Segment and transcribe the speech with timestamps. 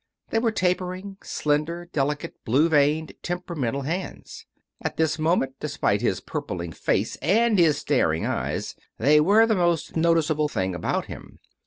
[0.31, 4.47] They were tapering, slender, delicate, blue veined, temperamental hands.
[4.81, 9.95] At this moment, despite his purpling face, and his staring eyes, they were the most
[9.95, 11.37] noticeable thing about him.